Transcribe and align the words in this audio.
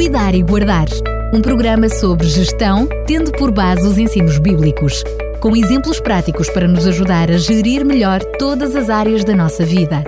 Cuidar 0.00 0.34
e 0.34 0.42
Guardar, 0.42 0.86
um 1.30 1.42
programa 1.42 1.86
sobre 1.90 2.26
gestão, 2.26 2.88
tendo 3.06 3.30
por 3.32 3.52
base 3.52 3.86
os 3.86 3.98
ensinos 3.98 4.38
bíblicos, 4.38 5.04
com 5.42 5.54
exemplos 5.54 6.00
práticos 6.00 6.48
para 6.48 6.66
nos 6.66 6.86
ajudar 6.86 7.30
a 7.30 7.36
gerir 7.36 7.84
melhor 7.84 8.24
todas 8.38 8.74
as 8.74 8.88
áreas 8.88 9.24
da 9.24 9.36
nossa 9.36 9.62
vida. 9.62 10.02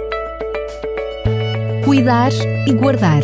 Cuidar 1.84 2.32
e 2.66 2.72
Guardar. 2.72 3.22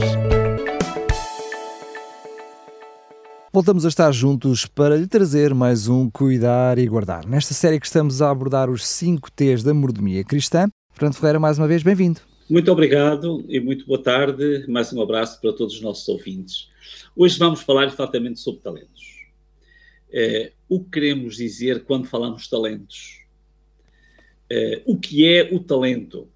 Voltamos 3.50 3.87
a 3.87 3.88
estar 3.88 4.12
juntos 4.12 4.66
para 4.66 4.94
lhe 4.94 5.06
trazer 5.06 5.54
mais 5.54 5.88
um 5.88 6.10
Cuidar 6.10 6.78
e 6.78 6.87
Guardar. 6.87 7.26
Nesta 7.26 7.54
série 7.54 7.80
que 7.80 7.87
estamos 7.87 8.21
a 8.21 8.30
abordar 8.30 8.69
os 8.69 8.87
5 8.87 9.30
T's 9.32 9.62
da 9.62 9.72
mordomia 9.72 10.22
cristã. 10.22 10.69
Fernando 10.92 11.14
Ferreira, 11.14 11.40
mais 11.40 11.58
uma 11.58 11.66
vez, 11.66 11.82
bem-vindo. 11.82 12.21
Muito 12.49 12.72
obrigado 12.72 13.44
e 13.46 13.60
muito 13.60 13.85
boa 13.85 14.03
tarde. 14.03 14.64
Mais 14.69 14.90
um 14.90 15.03
abraço 15.03 15.38
para 15.38 15.53
todos 15.53 15.74
os 15.74 15.81
nossos 15.83 16.09
ouvintes. 16.09 16.70
Hoje 17.14 17.38
vamos 17.38 17.60
falar 17.60 17.88
exatamente 17.88 18.40
sobre 18.40 18.62
talentos. 18.62 19.28
É, 20.10 20.52
o 20.66 20.82
que 20.82 20.90
queremos 20.92 21.37
dizer 21.37 21.84
quando 21.84 22.06
falamos 22.06 22.45
de 22.45 22.50
talentos? 22.50 23.20
É, 24.48 24.80
o 24.87 24.98
que 24.98 25.28
é 25.28 25.50
o 25.52 25.60
talento? 25.60 26.26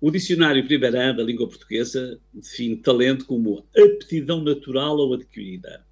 O 0.00 0.12
dicionário 0.12 0.64
Primeirão 0.64 1.16
da 1.16 1.24
língua 1.24 1.48
portuguesa 1.48 2.20
define 2.32 2.76
talento 2.76 3.26
como 3.26 3.66
aptidão 3.76 4.40
natural 4.40 4.96
ou 4.96 5.14
adquirida, 5.14 5.84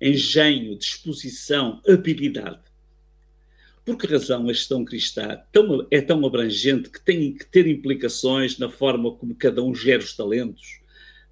engenho, 0.00 0.78
disposição, 0.78 1.82
habilidade. 1.88 2.62
Por 3.84 3.98
que 3.98 4.06
razão 4.06 4.48
a 4.48 4.52
gestão 4.52 4.82
cristã 4.82 5.42
é 5.90 6.00
tão 6.00 6.24
abrangente 6.24 6.88
que 6.88 7.00
tem 7.00 7.34
que 7.34 7.44
ter 7.44 7.66
implicações 7.66 8.58
na 8.58 8.70
forma 8.70 9.12
como 9.12 9.34
cada 9.34 9.62
um 9.62 9.74
gera 9.74 10.02
os 10.02 10.16
talentos, 10.16 10.80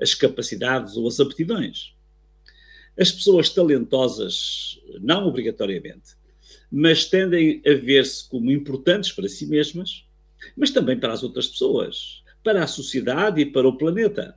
as 0.01 0.15
capacidades 0.15 0.96
ou 0.96 1.09
as 1.09 1.19
aptidões? 1.19 1.95
As 2.98 3.10
pessoas 3.10 3.49
talentosas, 3.49 4.79
não 5.01 5.26
obrigatoriamente, 5.26 6.15
mas 6.71 7.07
tendem 7.07 7.63
a 7.66 7.73
ver-se 7.73 8.29
como 8.29 8.51
importantes 8.51 9.10
para 9.10 9.29
si 9.29 9.46
mesmas, 9.46 10.04
mas 10.54 10.71
também 10.71 10.98
para 10.98 11.15
as 11.15 11.23
outras 11.23 11.46
pessoas, 11.46 12.23
para 12.45 12.63
a 12.63 12.66
sociedade 12.66 13.41
e 13.41 13.46
para 13.46 13.66
o 13.66 13.79
planeta. 13.79 14.37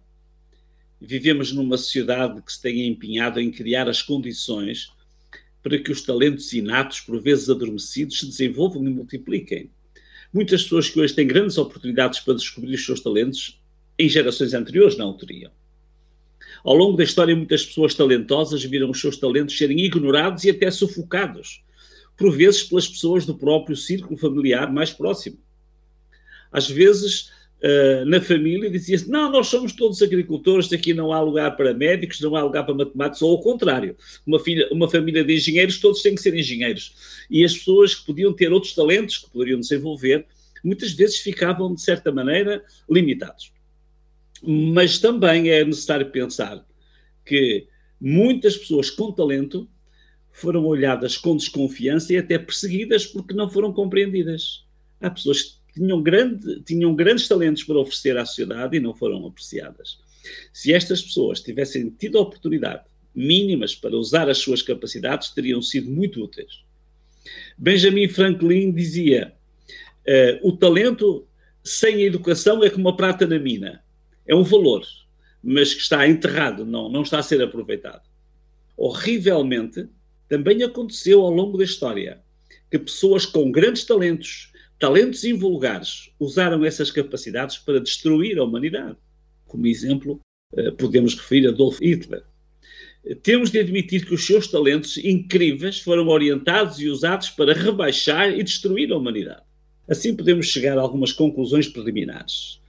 Vivemos 1.01 1.51
numa 1.51 1.77
sociedade 1.77 2.41
que 2.41 2.53
se 2.53 2.61
tem 2.61 2.87
empenhado 2.87 3.41
em 3.41 3.51
criar 3.51 3.89
as 3.89 4.01
condições 4.01 4.94
para 5.65 5.79
que 5.79 5.91
os 5.91 6.03
talentos 6.03 6.53
inatos, 6.53 6.99
por 6.99 7.19
vezes 7.19 7.49
adormecidos, 7.49 8.19
se 8.19 8.27
desenvolvam 8.27 8.85
e 8.85 8.89
multipliquem. 8.91 9.71
Muitas 10.31 10.61
pessoas 10.61 10.87
que 10.87 10.99
hoje 10.99 11.15
têm 11.15 11.25
grandes 11.25 11.57
oportunidades 11.57 12.19
para 12.19 12.35
descobrir 12.35 12.75
os 12.75 12.85
seus 12.85 13.01
talentos, 13.01 13.59
em 13.97 14.07
gerações 14.07 14.53
anteriores 14.53 14.95
não 14.95 15.09
o 15.09 15.17
teriam. 15.17 15.51
Ao 16.63 16.75
longo 16.75 16.95
da 16.95 17.03
história, 17.03 17.35
muitas 17.35 17.65
pessoas 17.65 17.95
talentosas 17.95 18.63
viram 18.63 18.91
os 18.91 19.01
seus 19.01 19.17
talentos 19.17 19.57
serem 19.57 19.79
ignorados 19.79 20.43
e 20.43 20.51
até 20.51 20.69
sufocados, 20.69 21.63
por 22.15 22.31
vezes 22.31 22.61
pelas 22.61 22.87
pessoas 22.87 23.25
do 23.25 23.35
próprio 23.35 23.75
círculo 23.75 24.19
familiar 24.19 24.71
mais 24.71 24.91
próximo. 24.91 25.39
Às 26.51 26.69
vezes, 26.69 27.31
uh, 27.65 28.05
na 28.05 28.21
família 28.21 28.69
dizia-se: 28.69 29.09
não, 29.09 29.31
nós 29.31 29.47
somos 29.47 29.73
todos 29.73 30.01
agricultores, 30.01 30.71
aqui 30.71 30.93
não 30.93 31.11
há 31.11 31.19
lugar 31.19 31.55
para 31.57 31.73
médicos, 31.73 32.21
não 32.21 32.35
há 32.35 32.43
lugar 32.43 32.63
para 32.63 32.75
matemáticos, 32.75 33.21
ou 33.21 33.31
ao 33.31 33.41
contrário, 33.41 33.95
uma, 34.25 34.39
filha, 34.39 34.67
uma 34.71 34.89
família 34.89 35.23
de 35.23 35.33
engenheiros, 35.33 35.79
todos 35.79 36.01
têm 36.01 36.15
que 36.15 36.21
ser 36.21 36.35
engenheiros. 36.35 37.25
E 37.29 37.43
as 37.43 37.57
pessoas 37.57 37.95
que 37.95 38.05
podiam 38.05 38.31
ter 38.31 38.53
outros 38.53 38.73
talentos, 38.75 39.17
que 39.17 39.29
poderiam 39.29 39.59
desenvolver, 39.59 40.25
muitas 40.63 40.91
vezes 40.91 41.17
ficavam, 41.17 41.73
de 41.73 41.81
certa 41.81 42.11
maneira, 42.11 42.63
limitados. 42.89 43.51
Mas 44.43 44.99
também 44.99 45.49
é 45.49 45.63
necessário 45.63 46.09
pensar 46.11 46.63
que 47.25 47.67
muitas 47.99 48.55
pessoas 48.55 48.89
com 48.89 49.11
talento 49.11 49.67
foram 50.31 50.65
olhadas 50.65 51.17
com 51.17 51.35
desconfiança 51.35 52.13
e 52.13 52.17
até 52.17 52.37
perseguidas 52.37 53.05
porque 53.05 53.33
não 53.33 53.49
foram 53.49 53.71
compreendidas. 53.71 54.65
Há 54.99 55.09
pessoas 55.09 55.61
tinham, 55.75 56.01
grande, 56.01 56.61
tinham 56.61 56.95
grandes 56.95 57.27
talentos 57.27 57.63
para 57.63 57.77
oferecer 57.77 58.17
à 58.17 58.25
sociedade 58.25 58.77
e 58.77 58.79
não 58.79 58.95
foram 58.95 59.27
apreciadas. 59.27 59.99
Se 60.53 60.73
estas 60.73 61.01
pessoas 61.01 61.41
tivessem 61.41 61.89
tido 61.89 62.17
a 62.17 62.21
oportunidade 62.21 62.83
mínimas 63.13 63.75
para 63.75 63.95
usar 63.95 64.29
as 64.29 64.37
suas 64.37 64.61
capacidades, 64.61 65.29
teriam 65.29 65.61
sido 65.61 65.91
muito 65.91 66.23
úteis. 66.23 66.63
Benjamin 67.57 68.07
Franklin 68.07 68.71
dizia: 68.71 69.33
uh, 70.07 70.47
o 70.47 70.55
talento 70.55 71.27
sem 71.63 71.95
a 71.95 72.01
educação 72.01 72.63
é 72.63 72.69
como 72.69 72.87
a 72.89 72.95
prata 72.95 73.27
na 73.27 73.39
mina. 73.39 73.83
É 74.27 74.33
um 74.33 74.43
valor, 74.43 74.85
mas 75.43 75.73
que 75.73 75.81
está 75.81 76.07
enterrado, 76.07 76.65
não, 76.65 76.89
não 76.89 77.01
está 77.01 77.19
a 77.19 77.23
ser 77.23 77.41
aproveitado. 77.41 78.03
Horrivelmente, 78.77 79.87
também 80.27 80.63
aconteceu 80.63 81.21
ao 81.21 81.31
longo 81.31 81.57
da 81.57 81.63
história 81.63 82.21
que 82.69 82.79
pessoas 82.79 83.25
com 83.25 83.51
grandes 83.51 83.85
talentos 83.85 84.51
talentos 84.79 85.23
invulgares 85.23 86.11
usaram 86.19 86.63
essas 86.65 86.91
capacidades 86.91 87.57
para 87.57 87.79
destruir 87.79 88.37
a 88.37 88.43
humanidade. 88.43 88.97
Como 89.45 89.67
exemplo, 89.67 90.19
eh, 90.55 90.71
podemos 90.71 91.15
referir 91.15 91.47
Adolf 91.47 91.79
Hitler. 91.81 92.23
Temos 93.21 93.51
de 93.51 93.59
admitir 93.59 94.05
que 94.05 94.15
os 94.15 94.25
seus 94.25 94.47
talentos 94.47 94.97
incríveis 94.97 95.79
foram 95.79 96.07
orientados 96.07 96.79
e 96.79 96.87
usados 96.87 97.29
para 97.29 97.53
rebaixar 97.53 98.31
e 98.31 98.41
destruir 98.41 98.91
a 98.91 98.97
humanidade. 98.97 99.43
Assim 99.87 100.15
podemos 100.15 100.47
chegar 100.47 100.77
a 100.77 100.81
algumas 100.81 101.11
conclusões 101.11 101.67
preliminares. 101.67 102.59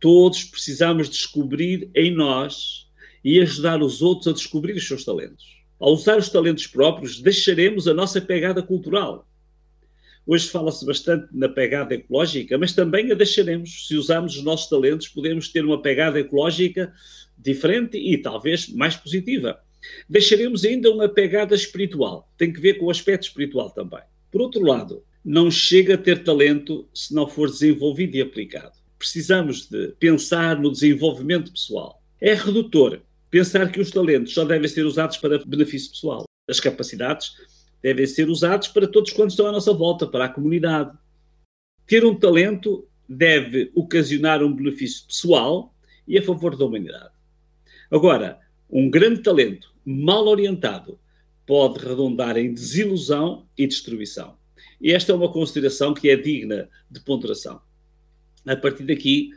Todos 0.00 0.42
precisamos 0.42 1.08
descobrir 1.08 1.88
em 1.94 2.10
nós 2.10 2.88
e 3.24 3.40
ajudar 3.40 3.80
os 3.80 4.02
outros 4.02 4.26
a 4.26 4.32
descobrir 4.32 4.74
os 4.74 4.86
seus 4.86 5.04
talentos. 5.04 5.56
Ao 5.78 5.92
usar 5.92 6.18
os 6.18 6.28
talentos 6.28 6.66
próprios, 6.66 7.20
deixaremos 7.20 7.86
a 7.86 7.94
nossa 7.94 8.20
pegada 8.20 8.62
cultural, 8.62 9.28
Hoje 10.26 10.48
fala-se 10.48 10.84
bastante 10.84 11.28
na 11.32 11.48
pegada 11.48 11.94
ecológica, 11.94 12.58
mas 12.58 12.72
também 12.72 13.12
a 13.12 13.14
deixaremos. 13.14 13.86
Se 13.86 13.96
usarmos 13.96 14.36
os 14.36 14.42
nossos 14.42 14.68
talentos, 14.68 15.06
podemos 15.06 15.48
ter 15.48 15.64
uma 15.64 15.80
pegada 15.80 16.18
ecológica 16.18 16.92
diferente 17.38 17.96
e 17.96 18.18
talvez 18.18 18.68
mais 18.68 18.96
positiva. 18.96 19.60
Deixaremos 20.08 20.64
ainda 20.64 20.90
uma 20.90 21.08
pegada 21.08 21.54
espiritual, 21.54 22.28
tem 22.36 22.52
que 22.52 22.60
ver 22.60 22.74
com 22.74 22.86
o 22.86 22.90
aspecto 22.90 23.28
espiritual 23.28 23.70
também. 23.70 24.00
Por 24.32 24.40
outro 24.40 24.62
lado, 24.62 25.04
não 25.24 25.48
chega 25.48 25.94
a 25.94 25.98
ter 25.98 26.24
talento 26.24 26.88
se 26.92 27.14
não 27.14 27.28
for 27.28 27.48
desenvolvido 27.48 28.16
e 28.16 28.20
aplicado. 28.20 28.72
Precisamos 28.98 29.68
de 29.68 29.94
pensar 30.00 30.58
no 30.58 30.72
desenvolvimento 30.72 31.52
pessoal. 31.52 32.02
É 32.20 32.34
redutor 32.34 33.00
pensar 33.30 33.70
que 33.70 33.80
os 33.80 33.90
talentos 33.90 34.34
só 34.34 34.44
devem 34.44 34.68
ser 34.68 34.84
usados 34.84 35.18
para 35.18 35.38
benefício 35.44 35.90
pessoal. 35.90 36.24
As 36.48 36.58
capacidades 36.58 37.32
devem 37.82 38.06
ser 38.06 38.28
usados 38.28 38.68
para 38.68 38.86
todos 38.86 39.12
quantos 39.12 39.34
estão 39.34 39.46
à 39.46 39.52
nossa 39.52 39.72
volta, 39.72 40.06
para 40.06 40.24
a 40.24 40.28
comunidade. 40.28 40.96
Ter 41.86 42.04
um 42.04 42.14
talento 42.14 42.86
deve 43.08 43.70
ocasionar 43.74 44.42
um 44.42 44.52
benefício 44.52 45.06
pessoal 45.06 45.74
e 46.06 46.18
a 46.18 46.22
favor 46.22 46.56
da 46.56 46.64
humanidade. 46.64 47.10
Agora, 47.90 48.40
um 48.68 48.90
grande 48.90 49.22
talento 49.22 49.72
mal 49.84 50.26
orientado 50.26 50.98
pode 51.46 51.78
redundar 51.78 52.36
em 52.36 52.52
desilusão 52.52 53.46
e 53.56 53.66
destruição. 53.66 54.36
E 54.80 54.92
esta 54.92 55.12
é 55.12 55.14
uma 55.14 55.32
consideração 55.32 55.94
que 55.94 56.10
é 56.10 56.16
digna 56.16 56.68
de 56.90 57.00
ponderação. 57.00 57.60
A 58.44 58.56
partir 58.56 58.84
daqui, 58.84 59.30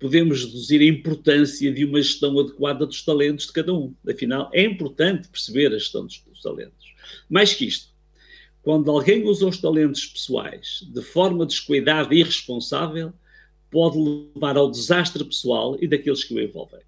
podemos 0.00 0.44
reduzir 0.44 0.80
a 0.80 0.86
importância 0.86 1.70
de 1.70 1.84
uma 1.84 2.00
gestão 2.00 2.36
adequada 2.40 2.86
dos 2.86 3.04
talentos 3.04 3.46
de 3.46 3.52
cada 3.52 3.72
um. 3.74 3.94
Afinal, 4.08 4.50
é 4.52 4.64
importante 4.64 5.28
perceber 5.28 5.68
a 5.68 5.78
gestão 5.78 6.06
dos, 6.06 6.18
dos 6.20 6.40
talentos. 6.40 6.94
Mais 7.28 7.52
que 7.52 7.66
isto, 7.66 7.90
quando 8.62 8.90
alguém 8.90 9.24
usa 9.24 9.46
os 9.46 9.58
talentos 9.58 10.06
pessoais 10.06 10.80
de 10.90 11.02
forma 11.02 11.44
descuidada 11.44 12.14
e 12.14 12.20
irresponsável, 12.20 13.12
pode 13.70 13.98
levar 14.34 14.56
ao 14.56 14.70
desastre 14.70 15.22
pessoal 15.22 15.76
e 15.80 15.86
daqueles 15.86 16.24
que 16.24 16.34
o 16.34 16.40
envolvem. 16.40 16.80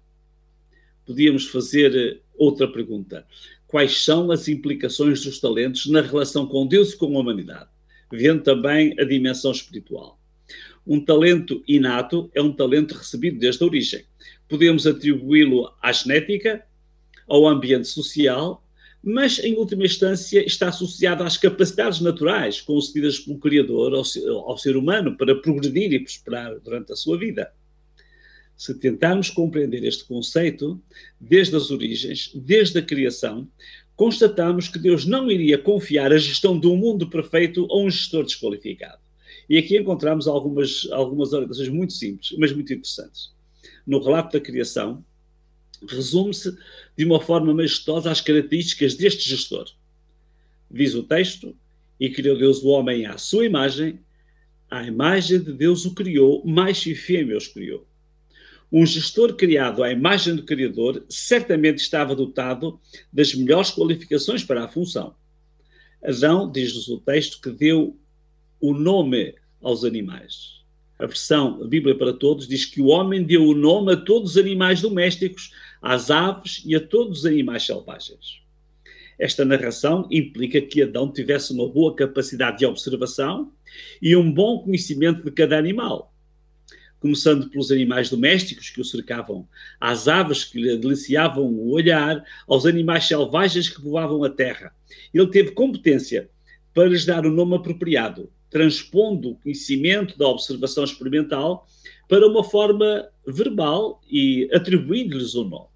Podíamos 1.05 1.45
fazer 1.45 1.95
eh, 1.95 2.19
outra 2.35 2.67
pergunta. 2.67 3.25
Quais 3.67 4.03
são 4.03 4.31
as 4.31 4.47
implicações 4.47 5.23
dos 5.23 5.39
talentos 5.39 5.85
na 5.85 6.01
relação 6.01 6.45
com 6.45 6.65
Deus 6.65 6.93
e 6.93 6.97
com 6.97 7.15
a 7.15 7.19
humanidade? 7.19 7.69
Vendo 8.11 8.43
também 8.43 8.95
a 8.99 9.03
dimensão 9.03 9.51
espiritual. 9.51 10.19
Um 10.85 11.03
talento 11.03 11.63
inato 11.67 12.29
é 12.33 12.41
um 12.41 12.51
talento 12.51 12.95
recebido 12.95 13.39
desde 13.39 13.63
a 13.63 13.67
origem. 13.67 14.05
Podemos 14.47 14.85
atribuí-lo 14.85 15.73
à 15.81 15.91
genética, 15.91 16.63
ao 17.27 17.47
ambiente 17.47 17.87
social 17.87 18.63
mas 19.03 19.37
em 19.39 19.57
última 19.57 19.83
instância 19.83 20.45
está 20.45 20.69
associado 20.69 21.23
às 21.23 21.35
capacidades 21.35 21.99
naturais 21.99 22.61
concedidas 22.61 23.19
pelo 23.19 23.37
Criador 23.37 23.93
ao 23.93 24.57
ser, 24.57 24.77
humano 24.77 25.17
para 25.17 25.35
progredir 25.35 25.91
e 25.91 25.99
prosperar 25.99 26.57
durante 26.61 26.93
a 26.93 26.95
sua 26.95 27.17
vida. 27.17 27.51
Se 28.55 28.73
tentarmos 28.73 29.29
compreender 29.29 29.83
este 29.83 30.05
conceito, 30.05 30.81
desde 31.19 31.53
as 31.57 31.69
origens, 31.69 32.31
desde 32.33 32.79
a 32.79 32.81
criação, 32.81 33.45
constatamos 33.93 34.69
que 34.69 34.79
Deus 34.79 35.05
não 35.05 35.29
iria 35.29 35.57
confiar 35.57 36.13
a 36.13 36.17
gestão 36.17 36.57
de 36.57 36.67
um 36.67 36.77
mundo 36.77 37.09
perfeito 37.09 37.67
a 37.69 37.77
um 37.77 37.89
gestor 37.89 38.23
desqualificado. 38.23 39.02
E 39.49 39.57
aqui 39.57 39.77
encontramos 39.77 40.27
algumas, 40.27 40.87
algumas 40.91 41.33
orientações 41.33 41.69
muito 41.69 41.93
simples, 41.93 42.33
mas 42.37 42.51
muito 42.53 42.73
interessantes. 42.73 43.33
No 43.85 44.01
relato 44.01 44.33
da 44.33 44.43
criação, 44.43 45.03
resume-se 45.87 46.55
de 46.97 47.05
uma 47.05 47.19
forma 47.19 47.53
majestosa 47.53 48.11
às 48.11 48.21
características 48.21 48.95
deste 48.95 49.29
gestor. 49.29 49.65
Diz 50.71 50.95
o 50.95 51.03
texto: 51.03 51.55
E 51.99 52.09
criou 52.09 52.37
Deus 52.37 52.63
o 52.63 52.67
homem 52.67 53.05
à 53.05 53.17
sua 53.17 53.45
imagem, 53.45 53.99
à 54.69 54.83
imagem 54.83 55.39
de 55.39 55.53
Deus 55.53 55.85
o 55.85 55.93
criou, 55.93 56.43
mais 56.45 56.85
e 56.85 56.95
fêmea 56.95 57.37
os 57.37 57.47
criou. 57.47 57.87
Um 58.71 58.87
gestor 58.87 59.35
criado 59.35 59.83
à 59.83 59.91
imagem 59.91 60.35
do 60.35 60.43
Criador 60.43 61.05
certamente 61.07 61.77
estava 61.77 62.15
dotado 62.15 62.79
das 63.11 63.35
melhores 63.35 63.69
qualificações 63.69 64.43
para 64.43 64.63
a 64.63 64.67
função. 64.67 65.15
Adão, 66.03 66.51
diz-nos 66.51 66.87
o 66.87 66.99
texto, 66.99 67.39
que 67.39 67.51
deu 67.51 67.95
o 68.63 68.73
nome 68.73 69.35
aos 69.61 69.83
animais. 69.83 70.63
A 70.97 71.05
versão 71.05 71.61
a 71.61 71.67
Bíblia 71.67 71.97
para 71.97 72.13
Todos 72.13 72.47
diz 72.47 72.63
que 72.63 72.79
o 72.79 72.85
homem 72.85 73.21
deu 73.21 73.43
o 73.43 73.53
nome 73.53 73.91
a 73.91 73.97
todos 73.97 74.31
os 74.31 74.37
animais 74.37 74.79
domésticos, 74.79 75.51
às 75.81 76.09
aves 76.09 76.63
e 76.65 76.73
a 76.73 76.79
todos 76.79 77.19
os 77.19 77.25
animais 77.25 77.65
selvagens. 77.65 78.41
Esta 79.19 79.43
narração 79.43 80.07
implica 80.09 80.61
que 80.61 80.81
Adão 80.81 81.11
tivesse 81.11 81.51
uma 81.51 81.67
boa 81.67 81.93
capacidade 81.93 82.59
de 82.59 82.65
observação 82.65 83.51
e 84.01 84.15
um 84.15 84.31
bom 84.31 84.59
conhecimento 84.59 85.25
de 85.25 85.31
cada 85.31 85.57
animal, 85.57 86.13
começando 87.01 87.49
pelos 87.49 87.69
animais 87.69 88.09
domésticos 88.09 88.69
que 88.69 88.79
o 88.79 88.85
cercavam, 88.85 89.45
às 89.77 90.07
aves 90.07 90.45
que 90.45 90.57
lhe 90.57 90.77
deliciavam 90.77 91.43
o 91.43 91.71
olhar, 91.71 92.23
aos 92.47 92.65
animais 92.65 93.09
selvagens 93.09 93.67
que 93.67 93.81
voavam 93.81 94.23
a 94.23 94.29
terra. 94.29 94.73
Ele 95.13 95.27
teve 95.27 95.51
competência 95.51 96.29
para 96.73 96.87
lhes 96.87 97.05
dar 97.05 97.25
o 97.25 97.29
nome 97.29 97.55
apropriado, 97.55 98.31
transpondo 98.53 99.31
o 99.31 99.35
conhecimento 99.35 100.17
da 100.17 100.27
observação 100.27 100.83
experimental 100.83 101.67
para 102.07 102.27
uma 102.27 102.43
forma 102.43 103.09
verbal 103.25 103.99
e 104.09 104.47
atribuindo-lhes 104.53 105.33
o 105.33 105.43
nome. 105.43 105.67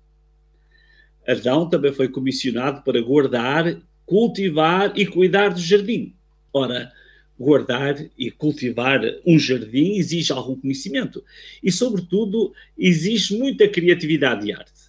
Adão 1.28 1.68
também 1.68 1.92
foi 1.92 2.08
comissionado 2.08 2.84
para 2.84 3.02
guardar, 3.02 3.82
cultivar 4.06 4.94
e 4.96 5.08
cuidar 5.08 5.50
do 5.50 5.60
jardim. 5.60 6.14
Ora, 6.54 6.92
guardar 7.38 7.96
e 8.18 8.30
cultivar 8.30 9.02
um 9.26 9.40
jardim 9.40 9.96
exige 9.96 10.32
algum 10.32 10.56
conhecimento 10.56 11.24
e, 11.62 11.72
sobretudo, 11.72 12.54
exige 12.78 13.38
muita 13.38 13.68
criatividade 13.68 14.48
e 14.48 14.54
arte. 14.54 14.88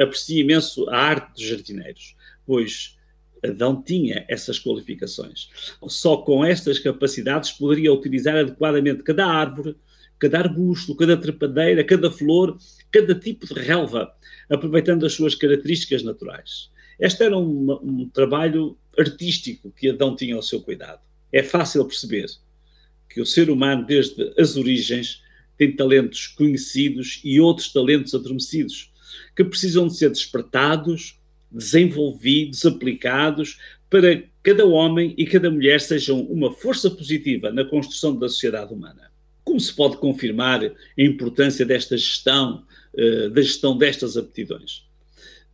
Aprecio 0.00 0.40
imenso 0.40 0.88
a 0.88 0.96
arte 0.96 1.34
dos 1.34 1.42
jardineiros, 1.42 2.16
pois 2.46 2.95
Adão 3.46 3.82
tinha 3.82 4.24
essas 4.28 4.58
qualificações. 4.58 5.48
Só 5.88 6.18
com 6.18 6.44
estas 6.44 6.78
capacidades 6.78 7.52
poderia 7.52 7.92
utilizar 7.92 8.36
adequadamente 8.36 9.02
cada 9.02 9.26
árvore, 9.26 9.76
cada 10.18 10.38
arbusto, 10.38 10.94
cada 10.94 11.16
trepadeira, 11.16 11.84
cada 11.84 12.10
flor, 12.10 12.56
cada 12.90 13.14
tipo 13.14 13.46
de 13.46 13.60
relva, 13.60 14.12
aproveitando 14.48 15.04
as 15.04 15.12
suas 15.12 15.34
características 15.34 16.02
naturais. 16.02 16.70
Este 16.98 17.24
era 17.24 17.36
um, 17.36 17.72
um 17.82 18.08
trabalho 18.08 18.76
artístico 18.98 19.70
que 19.70 19.90
Adão 19.90 20.16
tinha 20.16 20.34
ao 20.34 20.42
seu 20.42 20.62
cuidado. 20.62 21.00
É 21.30 21.42
fácil 21.42 21.84
perceber 21.84 22.26
que 23.08 23.20
o 23.20 23.26
ser 23.26 23.50
humano, 23.50 23.84
desde 23.84 24.32
as 24.38 24.56
origens, 24.56 25.22
tem 25.56 25.74
talentos 25.74 26.26
conhecidos 26.28 27.20
e 27.24 27.40
outros 27.40 27.72
talentos 27.72 28.14
adormecidos, 28.14 28.92
que 29.34 29.44
precisam 29.44 29.86
de 29.86 29.96
ser 29.96 30.10
despertados, 30.10 31.18
desenvolvidos, 31.56 32.64
aplicados, 32.66 33.58
para 33.88 34.22
cada 34.42 34.66
homem 34.66 35.14
e 35.16 35.26
cada 35.26 35.50
mulher 35.50 35.80
sejam 35.80 36.20
uma 36.20 36.52
força 36.52 36.90
positiva 36.90 37.50
na 37.50 37.64
construção 37.64 38.16
da 38.16 38.28
sociedade 38.28 38.72
humana. 38.72 39.10
Como 39.42 39.58
se 39.58 39.72
pode 39.74 39.96
confirmar 39.96 40.62
a 40.64 40.72
importância 40.98 41.64
desta 41.64 41.96
gestão, 41.96 42.64
uh, 42.94 43.30
da 43.30 43.40
gestão 43.40 43.76
destas 43.76 44.16
aptidões? 44.16 44.84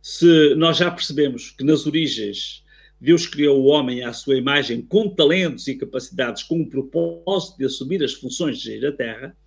Se 0.01 0.53
nós 0.55 0.77
já 0.77 0.91
percebemos 0.91 1.51
que 1.51 1.63
nas 1.63 1.85
origens 1.85 2.63
Deus 2.99 3.27
criou 3.27 3.61
o 3.61 3.65
homem 3.65 4.03
à 4.03 4.11
sua 4.13 4.37
imagem 4.37 4.81
com 4.81 5.09
talentos 5.09 5.67
e 5.67 5.75
capacidades 5.75 6.43
com 6.43 6.61
o 6.61 6.69
propósito 6.69 7.57
de 7.57 7.65
assumir 7.65 8.03
as 8.03 8.13
funções 8.13 8.57
de 8.57 8.65
gerir 8.65 8.87
a 8.87 8.91
terra, 8.91 9.37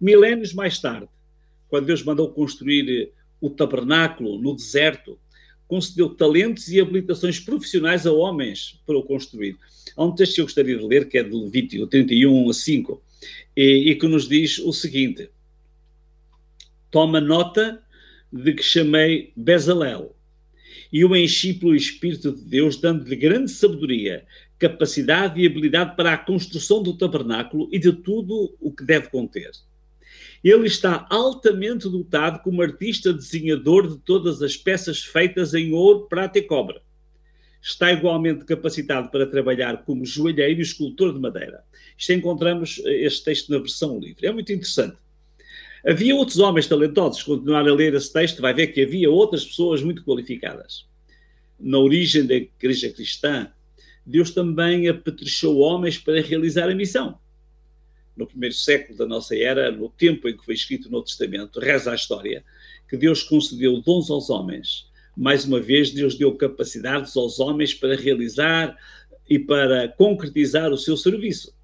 milénios 0.00 0.52
mais 0.52 0.78
tarde, 0.78 1.08
quando 1.68 1.86
Deus 1.86 2.02
mandou 2.02 2.30
construir 2.30 3.12
o 3.40 3.50
tabernáculo 3.50 4.40
no 4.40 4.54
deserto, 4.54 5.18
concedeu 5.72 6.10
talentos 6.10 6.68
e 6.68 6.78
habilitações 6.78 7.40
profissionais 7.40 8.06
a 8.06 8.12
homens 8.12 8.78
para 8.84 8.98
o 8.98 9.02
construir. 9.02 9.56
Há 9.96 10.04
um 10.04 10.14
texto 10.14 10.34
que 10.34 10.40
eu 10.42 10.44
gostaria 10.44 10.76
de 10.76 10.84
ler, 10.84 11.08
que 11.08 11.16
é 11.16 11.22
de 11.22 11.34
Levítico 11.34 11.86
31 11.86 12.50
a 12.50 12.52
5, 12.52 13.02
e, 13.56 13.90
e 13.90 13.94
que 13.94 14.06
nos 14.06 14.28
diz 14.28 14.58
o 14.58 14.70
seguinte: 14.70 15.30
Toma 16.90 17.22
nota 17.22 17.82
de 18.30 18.52
que 18.52 18.62
chamei 18.62 19.32
Bezalel 19.34 20.14
e 20.92 21.06
o 21.06 21.16
enchi 21.16 21.54
pelo 21.54 21.74
Espírito 21.74 22.32
de 22.32 22.42
Deus, 22.42 22.76
dando-lhe 22.76 23.16
grande 23.16 23.50
sabedoria, 23.50 24.26
capacidade 24.58 25.40
e 25.40 25.46
habilidade 25.46 25.96
para 25.96 26.12
a 26.12 26.18
construção 26.18 26.82
do 26.82 26.98
tabernáculo 26.98 27.70
e 27.72 27.78
de 27.78 27.94
tudo 27.94 28.54
o 28.60 28.70
que 28.70 28.84
deve 28.84 29.08
conter. 29.08 29.50
Ele 30.42 30.66
está 30.66 31.06
altamente 31.08 31.88
dotado 31.88 32.42
como 32.42 32.62
artista 32.62 33.12
desenhador 33.12 33.88
de 33.88 33.98
todas 33.98 34.42
as 34.42 34.56
peças 34.56 35.00
feitas 35.00 35.54
em 35.54 35.72
ouro, 35.72 36.08
prata 36.08 36.38
e 36.38 36.42
cobre. 36.42 36.80
Está 37.60 37.92
igualmente 37.92 38.44
capacitado 38.44 39.08
para 39.08 39.24
trabalhar 39.24 39.84
como 39.84 40.04
joalheiro 40.04 40.58
e 40.58 40.62
escultor 40.62 41.14
de 41.14 41.20
madeira. 41.20 41.62
Isto 41.96 42.12
encontramos 42.12 42.82
eh, 42.84 43.04
este 43.04 43.22
texto 43.22 43.50
na 43.50 43.58
versão 43.58 44.00
livre. 44.00 44.26
É 44.26 44.32
muito 44.32 44.52
interessante. 44.52 44.96
Havia 45.86 46.16
outros 46.16 46.40
homens 46.40 46.66
talentosos. 46.66 47.22
Continuar 47.22 47.68
a 47.68 47.72
ler 47.72 47.94
esse 47.94 48.12
texto, 48.12 48.42
vai 48.42 48.52
ver 48.52 48.68
que 48.68 48.82
havia 48.82 49.08
outras 49.08 49.44
pessoas 49.44 49.80
muito 49.80 50.02
qualificadas. 50.04 50.86
Na 51.58 51.78
origem 51.78 52.26
da 52.26 52.34
igreja 52.34 52.90
cristã, 52.90 53.52
Deus 54.04 54.32
também 54.32 54.88
apetrechou 54.88 55.58
homens 55.58 55.98
para 55.98 56.20
realizar 56.20 56.68
a 56.68 56.74
missão 56.74 57.21
no 58.16 58.26
primeiro 58.26 58.54
século 58.54 58.96
da 58.96 59.06
nossa 59.06 59.36
era, 59.36 59.70
no 59.70 59.88
tempo 59.88 60.28
em 60.28 60.36
que 60.36 60.44
foi 60.44 60.54
escrito 60.54 60.88
o 60.88 60.90
Novo 60.90 61.04
Testamento, 61.04 61.60
reza 61.60 61.92
a 61.92 61.94
história, 61.94 62.44
que 62.88 62.96
Deus 62.96 63.22
concedeu 63.22 63.80
dons 63.80 64.10
aos 64.10 64.28
homens. 64.28 64.90
Mais 65.16 65.44
uma 65.44 65.60
vez, 65.60 65.90
Deus 65.90 66.14
deu 66.14 66.34
capacidades 66.34 67.16
aos 67.16 67.40
homens 67.40 67.74
para 67.74 67.96
realizar 67.96 68.76
e 69.28 69.38
para 69.38 69.88
concretizar 69.88 70.70
o 70.72 70.78
seu 70.78 70.96
serviço. 70.96 71.54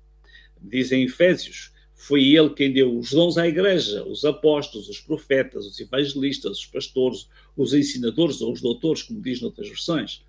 Dizem 0.60 1.04
Efésios, 1.04 1.72
foi 1.94 2.24
ele 2.28 2.50
quem 2.50 2.72
deu 2.72 2.96
os 2.96 3.10
dons 3.10 3.36
à 3.36 3.46
igreja, 3.46 4.04
os 4.04 4.24
apóstolos, 4.24 4.88
os 4.88 5.00
profetas, 5.00 5.66
os 5.66 5.78
evangelistas, 5.80 6.58
os 6.58 6.66
pastores, 6.66 7.28
os 7.56 7.74
ensinadores 7.74 8.40
ou 8.40 8.52
os 8.52 8.62
doutores, 8.62 9.02
como 9.02 9.20
diz 9.20 9.40
noutras 9.40 9.68
versões. 9.68 10.24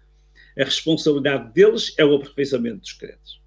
A 0.58 0.64
responsabilidade 0.64 1.54
deles 1.54 1.94
é 1.98 2.04
o 2.04 2.16
aperfeiçoamento 2.16 2.80
dos 2.80 2.94
crentes. 2.94 3.40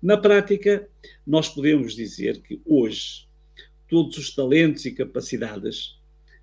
Na 0.00 0.16
prática, 0.16 0.88
nós 1.26 1.48
podemos 1.48 1.94
dizer 1.94 2.40
que 2.40 2.62
hoje 2.64 3.26
todos 3.88 4.16
os 4.16 4.32
talentos 4.32 4.84
e 4.84 4.92
capacidades 4.92 5.98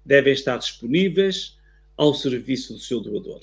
devem 0.06 0.34
estar 0.34 0.58
disponíveis 0.58 1.58
ao 1.96 2.14
serviço 2.14 2.74
do 2.74 2.80
seu 2.80 3.00
doador. 3.00 3.40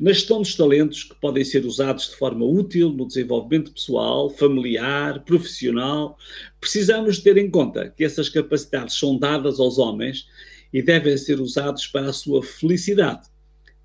Na 0.00 0.12
gestão 0.12 0.40
dos 0.40 0.54
talentos 0.54 1.04
que 1.04 1.14
podem 1.14 1.44
ser 1.44 1.64
usados 1.66 2.08
de 2.08 2.16
forma 2.16 2.44
útil 2.44 2.90
no 2.90 3.06
desenvolvimento 3.06 3.72
pessoal, 3.72 4.30
familiar, 4.30 5.22
profissional, 5.24 6.18
precisamos 6.58 7.18
ter 7.18 7.36
em 7.36 7.50
conta 7.50 7.90
que 7.90 8.04
essas 8.04 8.28
capacidades 8.28 8.98
são 8.98 9.18
dadas 9.18 9.60
aos 9.60 9.78
homens 9.78 10.26
e 10.72 10.82
devem 10.82 11.16
ser 11.18 11.38
usados 11.38 11.86
para 11.86 12.08
a 12.08 12.12
sua 12.14 12.42
felicidade, 12.42 13.26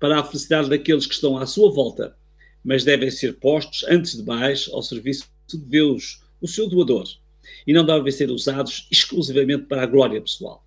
para 0.00 0.18
a 0.18 0.24
felicidade 0.24 0.70
daqueles 0.70 1.06
que 1.06 1.14
estão 1.14 1.36
à 1.36 1.46
sua 1.46 1.70
volta 1.70 2.17
mas 2.64 2.84
devem 2.84 3.10
ser 3.10 3.38
postos, 3.38 3.84
antes 3.88 4.16
de 4.16 4.22
mais, 4.24 4.68
ao 4.72 4.82
serviço 4.82 5.28
de 5.46 5.56
Deus, 5.56 6.22
o 6.40 6.48
seu 6.48 6.68
doador, 6.68 7.06
e 7.66 7.72
não 7.72 7.84
devem 7.84 8.12
ser 8.12 8.30
usados 8.30 8.86
exclusivamente 8.90 9.64
para 9.64 9.82
a 9.82 9.86
glória 9.86 10.20
pessoal. 10.20 10.64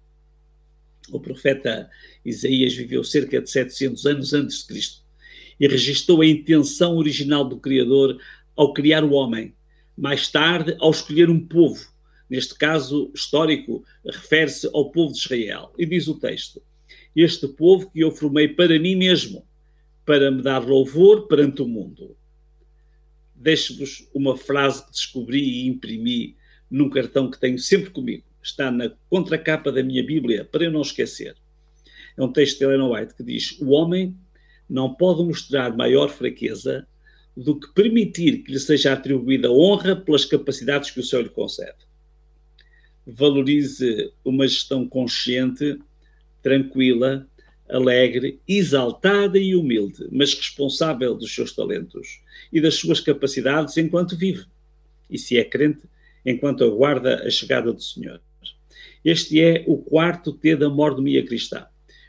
O 1.11 1.19
profeta 1.19 1.89
Isaías 2.23 2.73
viveu 2.73 3.03
cerca 3.03 3.41
de 3.41 3.49
700 3.49 4.05
anos 4.05 4.33
antes 4.33 4.59
de 4.59 4.67
Cristo 4.67 5.01
e 5.59 5.67
registrou 5.67 6.21
a 6.21 6.25
intenção 6.25 6.97
original 6.97 7.45
do 7.45 7.57
Criador 7.57 8.17
ao 8.55 8.73
criar 8.73 9.03
o 9.03 9.11
homem, 9.11 9.53
mais 9.97 10.27
tarde 10.27 10.75
ao 10.79 10.91
escolher 10.91 11.29
um 11.29 11.39
povo. 11.39 11.91
Neste 12.29 12.55
caso 12.55 13.11
histórico, 13.13 13.83
refere-se 14.05 14.69
ao 14.73 14.89
povo 14.89 15.13
de 15.13 15.19
Israel. 15.19 15.73
E 15.77 15.85
diz 15.85 16.07
o 16.07 16.15
texto: 16.15 16.61
Este 17.15 17.47
povo 17.47 17.91
que 17.91 17.99
eu 17.99 18.11
formei 18.11 18.47
para 18.47 18.79
mim 18.79 18.95
mesmo, 18.95 19.45
para 20.11 20.29
me 20.29 20.41
dar 20.41 20.67
louvor 20.67 21.25
perante 21.25 21.61
o 21.61 21.67
mundo. 21.67 22.17
Deixo-vos 23.33 24.09
uma 24.13 24.35
frase 24.35 24.85
que 24.85 24.91
descobri 24.91 25.39
e 25.41 25.67
imprimi 25.67 26.35
num 26.69 26.89
cartão 26.89 27.31
que 27.31 27.39
tenho 27.39 27.57
sempre 27.57 27.91
comigo. 27.91 28.25
Está 28.43 28.69
na 28.69 28.91
contracapa 29.09 29.71
da 29.71 29.81
minha 29.81 30.05
Bíblia, 30.05 30.43
para 30.43 30.65
eu 30.65 30.71
não 30.71 30.81
esquecer. 30.81 31.37
É 32.17 32.21
um 32.21 32.29
texto 32.29 32.59
de 32.59 32.65
Ellen 32.65 32.91
White 32.91 33.15
que 33.15 33.23
diz: 33.23 33.57
O 33.61 33.69
homem 33.69 34.13
não 34.69 34.93
pode 34.93 35.23
mostrar 35.23 35.77
maior 35.77 36.09
fraqueza 36.09 36.85
do 37.35 37.57
que 37.57 37.73
permitir 37.73 38.43
que 38.43 38.51
lhe 38.51 38.59
seja 38.59 38.91
atribuída 38.91 39.49
honra 39.49 39.95
pelas 39.95 40.25
capacidades 40.25 40.91
que 40.91 40.99
o 40.99 41.03
Senhor 41.03 41.21
lhe 41.21 41.29
concede. 41.29 41.87
Valorize 43.07 44.11
uma 44.25 44.45
gestão 44.45 44.85
consciente, 44.85 45.79
tranquila, 46.43 47.25
alegre, 47.71 48.39
exaltada 48.47 49.39
e 49.39 49.55
humilde, 49.55 50.07
mas 50.11 50.33
responsável 50.33 51.15
dos 51.15 51.33
seus 51.33 51.53
talentos 51.53 52.21
e 52.51 52.59
das 52.59 52.75
suas 52.75 52.99
capacidades 52.99 53.77
enquanto 53.77 54.17
vive. 54.17 54.45
E 55.09 55.17
se 55.17 55.37
é 55.37 55.43
crente, 55.43 55.81
enquanto 56.25 56.63
aguarda 56.63 57.23
a 57.25 57.29
chegada 57.29 57.71
do 57.73 57.81
Senhor. 57.81 58.21
Este 59.03 59.41
é 59.41 59.63
o 59.67 59.77
quarto 59.77 60.31
T 60.31 60.55
da 60.55 60.69
mordomia 60.69 61.25
cristã. 61.25 61.65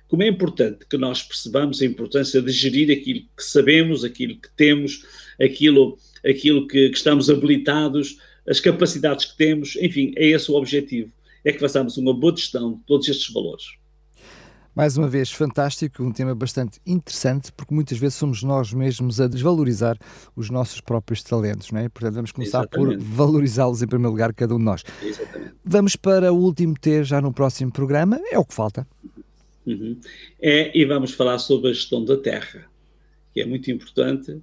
Como 0.07 0.23
é 0.23 0.29
importante 0.29 0.87
que 0.87 0.99
nós 0.99 1.23
percebamos 1.23 1.81
a 1.81 1.87
importância 1.87 2.43
de 2.43 2.53
gerir 2.53 2.91
aquilo 2.91 3.21
que 3.35 3.43
sabemos, 3.43 4.05
aquilo 4.05 4.37
que 4.39 4.51
temos, 4.55 5.07
aquilo, 5.41 5.97
aquilo 6.23 6.67
que, 6.67 6.91
que 6.91 6.97
estamos 6.97 7.31
habilitados, 7.31 8.19
as 8.47 8.61
capacidades 8.61 9.25
que 9.25 9.37
temos, 9.39 9.77
enfim, 9.77 10.13
é 10.17 10.27
esse 10.27 10.51
o 10.51 10.55
objetivo. 10.55 11.11
É 11.43 11.51
que 11.51 11.59
façamos 11.59 11.97
uma 11.97 12.13
boa 12.13 12.37
gestão 12.37 12.75
de 12.75 12.81
todos 12.85 13.09
estes 13.09 13.33
valores. 13.33 13.65
Mais 14.75 14.97
uma 14.97 15.07
vez, 15.07 15.31
fantástico, 15.31 16.03
um 16.03 16.11
tema 16.11 16.35
bastante 16.35 16.81
interessante, 16.87 17.53
porque 17.53 17.75
muitas 17.75 17.99
vezes 17.99 18.17
somos 18.17 18.43
nós 18.43 18.73
mesmos 18.73 19.21
a 19.21 19.29
desvalorizar 19.29 19.99
os 20.35 20.49
nossos 20.49 20.81
próprios 20.81 21.23
talentos, 21.23 21.71
não 21.71 21.81
é? 21.81 21.91
Portanto, 21.91 22.15
vamos 22.15 22.33
começar 22.33 22.61
Exatamente. 22.61 22.97
por 22.97 23.05
valorizá-los 23.05 23.83
em 23.83 23.87
primeiro 23.87 24.13
lugar, 24.13 24.33
cada 24.33 24.55
um 24.55 24.59
de 24.59 24.65
nós. 24.65 24.83
Exatamente. 25.03 25.53
Vamos 25.63 25.95
para 25.95 26.33
o 26.33 26.37
último 26.37 26.75
T 26.81 27.05
já 27.05 27.21
no 27.21 27.35
próximo 27.35 27.71
programa, 27.71 28.19
é 28.31 28.39
o 28.39 28.45
que 28.47 28.55
falta. 28.55 28.87
Uhum. 29.67 30.01
É, 30.41 30.77
e 30.77 30.87
vamos 30.87 31.13
falar 31.13 31.39
sobre 31.39 31.69
a 31.71 31.73
gestão 31.75 32.03
da 32.03 32.17
terra, 32.17 32.65
que 33.35 33.43
é 33.43 33.47
muito 33.47 33.71
importante, 33.71 34.41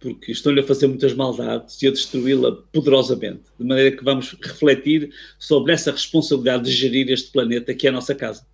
porque 0.00 0.32
estão-lhe 0.32 0.60
a 0.60 0.64
fazer 0.64 0.86
muitas 0.86 1.12
maldades 1.12 1.82
e 1.82 1.86
a 1.86 1.90
destruí-la 1.90 2.52
poderosamente, 2.72 3.42
de 3.58 3.66
maneira 3.66 3.94
que 3.94 4.02
vamos 4.02 4.34
refletir 4.42 5.10
sobre 5.38 5.74
essa 5.74 5.90
responsabilidade 5.90 6.64
de 6.64 6.72
gerir 6.72 7.10
este 7.10 7.30
planeta 7.30 7.74
que 7.74 7.86
é 7.86 7.90
a 7.90 7.92
nossa 7.92 8.14
casa. 8.14 8.46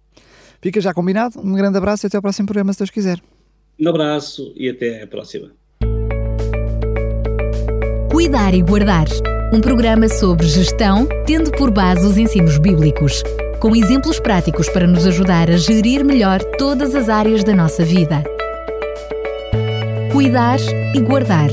Fica 0.63 0.81
já 0.81 0.95
combinado. 0.95 1.41
Um 1.41 1.53
grande 1.55 1.77
abraço 1.77 2.07
e 2.07 2.09
até 2.09 2.17
ao 2.17 2.23
próximo 2.23 2.47
programa, 2.47 2.73
se 2.73 2.79
Deus 2.79 2.91
quiser. 2.91 3.21
Um 3.79 3.89
abraço 3.89 4.53
e 4.57 4.69
até 4.69 5.03
a 5.03 5.07
próxima. 5.07 5.51
Cuidar 8.11 8.55
e 8.55 8.63
Guardar 8.63 9.07
um 9.53 9.61
programa 9.61 10.09
sobre 10.09 10.47
gestão, 10.47 11.07
tendo 11.27 11.51
por 11.51 11.71
base 11.71 12.07
os 12.07 12.17
ensinos 12.17 12.57
bíblicos, 12.57 13.23
com 13.61 13.77
exemplos 13.77 14.19
práticos 14.19 14.67
para 14.71 14.87
nos 14.87 15.07
ajudar 15.07 15.51
a 15.51 15.59
gerir 15.59 16.03
melhor 16.05 16.43
todas 16.57 16.95
as 16.95 17.11
áreas 17.11 17.45
da 17.45 17.55
nossa 17.55 17.85
vida. 17.85 18.25
Cuidar 20.11 20.59
e 20.95 21.01
Guardar 21.01 21.51